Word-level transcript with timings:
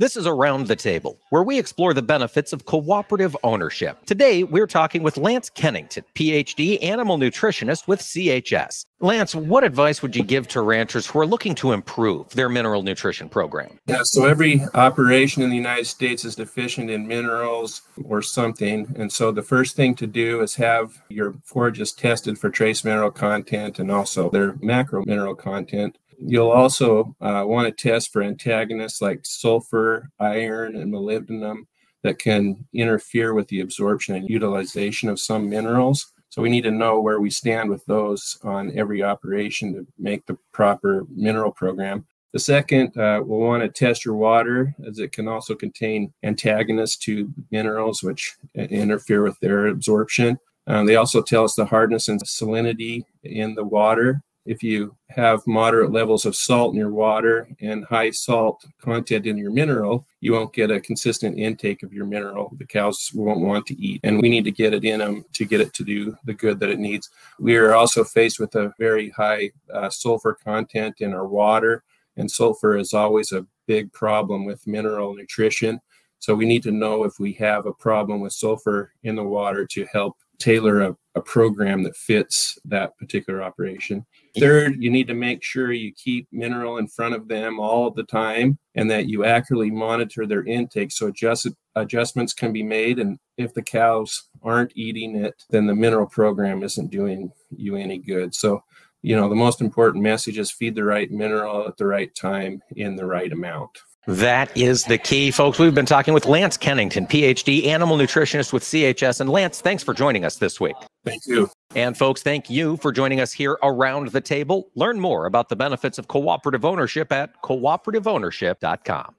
This 0.00 0.16
is 0.16 0.26
Around 0.26 0.66
the 0.66 0.76
Table, 0.76 1.18
where 1.28 1.42
we 1.42 1.58
explore 1.58 1.92
the 1.92 2.00
benefits 2.00 2.54
of 2.54 2.64
cooperative 2.64 3.36
ownership. 3.44 4.02
Today, 4.06 4.44
we're 4.44 4.66
talking 4.66 5.02
with 5.02 5.18
Lance 5.18 5.50
Kennington, 5.50 6.04
PhD 6.14 6.82
animal 6.82 7.18
nutritionist 7.18 7.86
with 7.86 8.00
CHS. 8.00 8.86
Lance, 9.00 9.34
what 9.34 9.62
advice 9.62 10.00
would 10.00 10.16
you 10.16 10.22
give 10.22 10.48
to 10.48 10.62
ranchers 10.62 11.06
who 11.06 11.18
are 11.18 11.26
looking 11.26 11.54
to 11.56 11.72
improve 11.72 12.30
their 12.30 12.48
mineral 12.48 12.82
nutrition 12.82 13.28
program? 13.28 13.78
Yeah, 13.88 14.00
so 14.04 14.24
every 14.24 14.62
operation 14.72 15.42
in 15.42 15.50
the 15.50 15.56
United 15.56 15.86
States 15.86 16.24
is 16.24 16.34
deficient 16.34 16.88
in 16.88 17.06
minerals 17.06 17.82
or 18.02 18.22
something. 18.22 18.90
And 18.98 19.12
so 19.12 19.30
the 19.30 19.42
first 19.42 19.76
thing 19.76 19.94
to 19.96 20.06
do 20.06 20.40
is 20.40 20.54
have 20.54 21.02
your 21.10 21.34
forages 21.44 21.92
tested 21.92 22.38
for 22.38 22.48
trace 22.48 22.86
mineral 22.86 23.10
content 23.10 23.78
and 23.78 23.90
also 23.90 24.30
their 24.30 24.56
macro 24.62 25.04
mineral 25.04 25.34
content. 25.34 25.98
You'll 26.22 26.50
also 26.50 27.16
uh, 27.20 27.44
want 27.46 27.66
to 27.66 27.90
test 27.90 28.12
for 28.12 28.22
antagonists 28.22 29.00
like 29.00 29.20
sulfur, 29.22 30.10
iron, 30.20 30.76
and 30.76 30.92
molybdenum 30.92 31.66
that 32.02 32.18
can 32.18 32.66
interfere 32.74 33.34
with 33.34 33.48
the 33.48 33.60
absorption 33.60 34.14
and 34.14 34.28
utilization 34.28 35.08
of 35.08 35.20
some 35.20 35.48
minerals. 35.48 36.12
So 36.28 36.42
we 36.42 36.50
need 36.50 36.62
to 36.62 36.70
know 36.70 37.00
where 37.00 37.20
we 37.20 37.30
stand 37.30 37.70
with 37.70 37.84
those 37.86 38.38
on 38.44 38.76
every 38.78 39.02
operation 39.02 39.74
to 39.74 39.86
make 39.98 40.26
the 40.26 40.38
proper 40.52 41.04
mineral 41.14 41.52
program. 41.52 42.06
The 42.32 42.38
second, 42.38 42.96
uh, 42.96 43.22
we'll 43.24 43.40
want 43.40 43.62
to 43.62 43.68
test 43.68 44.04
your 44.04 44.14
water 44.14 44.74
as 44.86 45.00
it 45.00 45.12
can 45.12 45.26
also 45.26 45.54
contain 45.54 46.12
antagonists 46.22 46.96
to 46.98 47.32
minerals 47.50 48.02
which 48.02 48.36
interfere 48.54 49.22
with 49.22 49.40
their 49.40 49.66
absorption. 49.66 50.38
Um, 50.66 50.86
they 50.86 50.96
also 50.96 51.22
tell 51.22 51.44
us 51.44 51.54
the 51.54 51.64
hardness 51.64 52.08
and 52.08 52.22
salinity 52.22 53.02
in 53.24 53.54
the 53.54 53.64
water 53.64 54.22
if 54.46 54.62
you 54.62 54.96
have 55.08 55.46
moderate 55.46 55.92
levels 55.92 56.24
of 56.24 56.34
salt 56.34 56.72
in 56.72 56.78
your 56.78 56.92
water 56.92 57.48
and 57.60 57.84
high 57.84 58.10
salt 58.10 58.64
content 58.80 59.26
in 59.26 59.36
your 59.36 59.50
mineral, 59.50 60.06
you 60.20 60.32
won't 60.32 60.52
get 60.52 60.70
a 60.70 60.80
consistent 60.80 61.38
intake 61.38 61.82
of 61.82 61.92
your 61.92 62.06
mineral. 62.06 62.52
The 62.58 62.66
cows 62.66 63.10
won't 63.14 63.40
want 63.40 63.66
to 63.66 63.80
eat, 63.80 64.00
and 64.02 64.20
we 64.20 64.28
need 64.28 64.44
to 64.44 64.50
get 64.50 64.72
it 64.72 64.84
in 64.84 65.00
them 65.00 65.24
to 65.34 65.44
get 65.44 65.60
it 65.60 65.74
to 65.74 65.84
do 65.84 66.16
the 66.24 66.34
good 66.34 66.58
that 66.60 66.70
it 66.70 66.78
needs. 66.78 67.10
We 67.38 67.56
are 67.56 67.74
also 67.74 68.02
faced 68.02 68.40
with 68.40 68.54
a 68.54 68.72
very 68.78 69.10
high 69.10 69.50
uh, 69.72 69.90
sulfur 69.90 70.38
content 70.42 70.96
in 71.00 71.12
our 71.12 71.26
water, 71.26 71.84
and 72.16 72.30
sulfur 72.30 72.76
is 72.76 72.94
always 72.94 73.32
a 73.32 73.46
big 73.66 73.92
problem 73.92 74.44
with 74.44 74.66
mineral 74.66 75.14
nutrition. 75.14 75.80
So 76.18 76.34
we 76.34 76.44
need 76.44 76.62
to 76.64 76.70
know 76.70 77.04
if 77.04 77.18
we 77.18 77.32
have 77.34 77.66
a 77.66 77.72
problem 77.72 78.20
with 78.20 78.32
sulfur 78.32 78.92
in 79.02 79.16
the 79.16 79.24
water 79.24 79.66
to 79.66 79.86
help 79.86 80.16
tailor 80.38 80.80
a, 80.80 80.96
a 81.14 81.20
program 81.20 81.82
that 81.82 81.96
fits 81.96 82.58
that 82.64 82.96
particular 82.96 83.42
operation. 83.42 84.06
Third, 84.38 84.76
you 84.78 84.90
need 84.90 85.08
to 85.08 85.14
make 85.14 85.42
sure 85.42 85.72
you 85.72 85.92
keep 85.92 86.28
mineral 86.30 86.78
in 86.78 86.86
front 86.86 87.14
of 87.14 87.26
them 87.26 87.58
all 87.58 87.90
the 87.90 88.04
time 88.04 88.58
and 88.76 88.88
that 88.90 89.06
you 89.06 89.24
accurately 89.24 89.70
monitor 89.70 90.24
their 90.24 90.44
intake 90.44 90.92
so 90.92 91.08
adjust, 91.08 91.48
adjustments 91.74 92.32
can 92.32 92.52
be 92.52 92.62
made. 92.62 93.00
And 93.00 93.18
if 93.36 93.52
the 93.54 93.62
cows 93.62 94.28
aren't 94.42 94.76
eating 94.76 95.16
it, 95.16 95.34
then 95.50 95.66
the 95.66 95.74
mineral 95.74 96.06
program 96.06 96.62
isn't 96.62 96.90
doing 96.90 97.32
you 97.50 97.74
any 97.74 97.98
good. 97.98 98.34
So, 98.34 98.62
you 99.02 99.16
know, 99.16 99.28
the 99.28 99.34
most 99.34 99.60
important 99.60 100.04
message 100.04 100.38
is 100.38 100.52
feed 100.52 100.76
the 100.76 100.84
right 100.84 101.10
mineral 101.10 101.66
at 101.66 101.76
the 101.76 101.86
right 101.86 102.14
time 102.14 102.62
in 102.76 102.94
the 102.94 103.06
right 103.06 103.32
amount. 103.32 103.70
That 104.06 104.56
is 104.56 104.84
the 104.84 104.98
key, 104.98 105.30
folks. 105.30 105.58
We've 105.58 105.74
been 105.74 105.86
talking 105.86 106.14
with 106.14 106.26
Lance 106.26 106.56
Kennington, 106.56 107.06
PhD, 107.06 107.66
animal 107.66 107.98
nutritionist 107.98 108.52
with 108.52 108.62
CHS. 108.62 109.20
And 109.20 109.28
Lance, 109.28 109.60
thanks 109.60 109.82
for 109.82 109.92
joining 109.92 110.24
us 110.24 110.36
this 110.36 110.60
week. 110.60 110.76
Thank 111.04 111.26
you. 111.26 111.48
And 111.74 111.96
folks, 111.96 112.22
thank 112.22 112.50
you 112.50 112.76
for 112.78 112.92
joining 112.92 113.20
us 113.20 113.32
here 113.32 113.58
around 113.62 114.08
the 114.08 114.20
table. 114.20 114.68
Learn 114.74 115.00
more 115.00 115.26
about 115.26 115.48
the 115.48 115.56
benefits 115.56 115.98
of 115.98 116.08
cooperative 116.08 116.64
ownership 116.64 117.10
at 117.12 117.40
cooperativeownership.com. 117.42 119.14